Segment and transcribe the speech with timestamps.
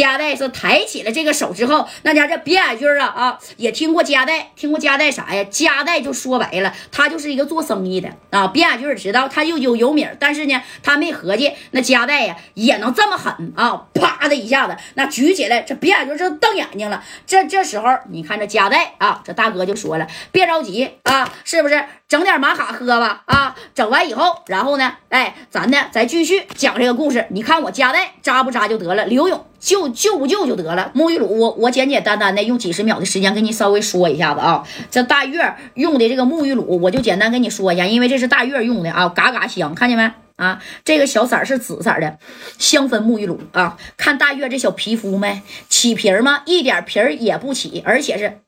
[0.00, 5.44] 嘉代是抬起了这个手之后，那家这别眼军啊啊，也听过嘉代，听过嘉代啥呀？
[5.50, 8.46] 嘉代就说白了，他就是一个做生意的啊。
[8.46, 13.88] 别眼军知道他又有有名，但是呢，他没合计那嘉代呀也能这么狠啊！
[13.92, 17.02] 啪的一下子，那举起来，这别眼军这瞪眼睛了。
[17.26, 21.84] 这这时候，你看这夹带啊，这大哥就说了，别着急啊，是不是？
[22.08, 23.54] 整点玛卡喝吧啊！
[23.72, 27.24] 整完以后，然后呢，哎，咱呢再继续讲这个故事。
[27.30, 29.46] 你看我夹带扎不扎就得了，刘勇。
[29.60, 30.90] 救救不救就得了。
[30.94, 34.66] 沐浴露，我我简简单单的用几十秒的时间给你稍微说一下子啊。
[34.90, 40.10] 这大月用的这个沐浴露，我就简单跟你说一下，因为这是大月用的啊，嘎嘎香，看见没？
[40.40, 42.18] 啊，这个小色儿是紫色的
[42.58, 43.76] 香氛沐浴露啊！
[43.98, 46.42] 看大月这小皮肤没起皮儿吗？
[46.46, 48.40] 一点皮儿也不起，而且是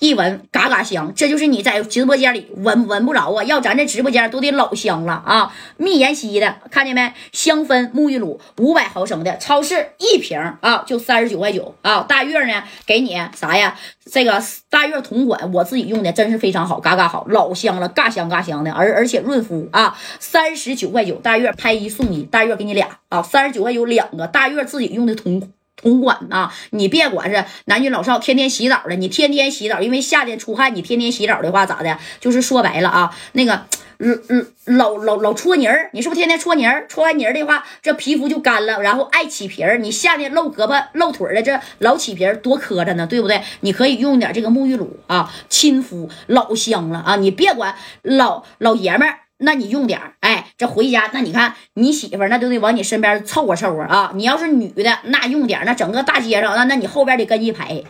[0.00, 1.12] 一闻嘎嘎香。
[1.16, 5.52] 这就是你在直播间里闻闻不着啊，要咱这直播间都得老香了啊！
[5.78, 7.12] 蜜妍希的，看见没？
[7.32, 12.02] 香氛沐浴露五百毫升的，超市一瓶啊就三十九块九啊！
[12.08, 13.76] 大月呢给你啥呀？
[14.12, 21.40] 这个大月同款，我自己用的真是非常好，嘎嘎好，老香了，嘎香嘎香的，而而且润肤啊，三十九块九大。
[21.40, 24.26] 月拍一送一，大月给你俩啊，三十九块九两个。
[24.26, 25.40] 大月自己用的同
[25.80, 31.98] 同款啊，你别管是男女老少，天天洗澡的，你天天洗澡，因为夏天出汗，你天天洗澡的话咋的？
[32.20, 33.66] 就是说白了啊，那个
[33.98, 36.86] 嗯嗯老老老搓泥儿，你是不是天天搓泥儿？
[36.88, 39.78] 搓完泥儿的话，这皮肤就干了，然后爱起皮儿。
[39.78, 43.42] 你夏天露胳膊露腿的，这老起皮儿多磕碜呢，对不对？
[43.60, 47.16] 你可以用点这个沐浴露啊，亲肤老香了啊！
[47.16, 49.20] 你别管老老爷们儿。
[49.42, 50.12] 那你用点儿，
[50.60, 54.12] 这回家那你看你媳妇儿那都得往你身边凑合凑合啊。
[54.14, 57.82] 你要是女的，那用点，那整个大街上那那你后边得跟一排。